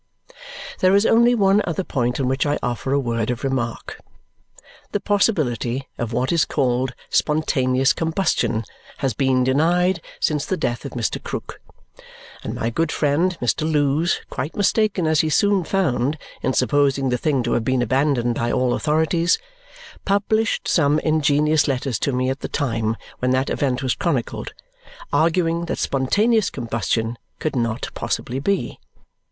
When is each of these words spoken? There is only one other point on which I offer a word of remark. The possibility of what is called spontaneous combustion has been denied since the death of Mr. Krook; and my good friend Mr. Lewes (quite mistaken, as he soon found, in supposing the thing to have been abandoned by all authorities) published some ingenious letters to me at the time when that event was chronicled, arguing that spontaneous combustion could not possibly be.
There 0.79 0.95
is 0.95 1.05
only 1.05 1.35
one 1.35 1.61
other 1.67 1.83
point 1.83 2.19
on 2.19 2.27
which 2.27 2.43
I 2.43 2.57
offer 2.63 2.91
a 2.91 2.99
word 2.99 3.29
of 3.29 3.43
remark. 3.43 3.99
The 4.93 4.99
possibility 4.99 5.87
of 5.99 6.11
what 6.11 6.31
is 6.31 6.43
called 6.43 6.95
spontaneous 7.11 7.93
combustion 7.93 8.63
has 8.97 9.13
been 9.13 9.43
denied 9.43 10.01
since 10.19 10.43
the 10.47 10.57
death 10.57 10.85
of 10.85 10.93
Mr. 10.93 11.21
Krook; 11.21 11.61
and 12.43 12.55
my 12.55 12.71
good 12.71 12.91
friend 12.91 13.37
Mr. 13.39 13.71
Lewes 13.71 14.21
(quite 14.31 14.55
mistaken, 14.55 15.05
as 15.05 15.19
he 15.21 15.29
soon 15.29 15.63
found, 15.63 16.17
in 16.41 16.53
supposing 16.53 17.09
the 17.09 17.17
thing 17.19 17.43
to 17.43 17.53
have 17.53 17.63
been 17.63 17.83
abandoned 17.83 18.33
by 18.33 18.51
all 18.51 18.73
authorities) 18.73 19.37
published 20.03 20.67
some 20.67 20.97
ingenious 20.97 21.67
letters 21.67 21.99
to 21.99 22.11
me 22.11 22.31
at 22.31 22.39
the 22.39 22.47
time 22.49 22.97
when 23.19 23.29
that 23.29 23.51
event 23.51 23.83
was 23.83 23.93
chronicled, 23.93 24.55
arguing 25.13 25.65
that 25.65 25.77
spontaneous 25.77 26.49
combustion 26.49 27.19
could 27.37 27.55
not 27.55 27.89
possibly 27.93 28.39
be. 28.39 28.79